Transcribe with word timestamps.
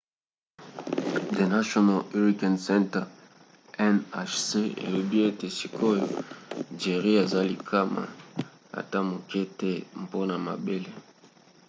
the 1.37 1.45
national 1.57 1.99
hurricane 2.13 2.59
center 2.69 3.03
nhc 3.95 4.45
elobi 4.85 5.17
ete 5.29 5.47
sikoyo 5.57 6.05
jerry 6.79 7.11
eza 7.23 7.41
likama 7.51 8.03
ata 8.79 8.99
moke 9.09 9.41
te 9.57 9.71
mpona 10.01 10.35
mabele 10.45 10.91